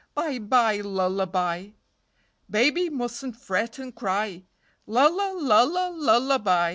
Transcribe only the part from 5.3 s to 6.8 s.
lulla, lullaby.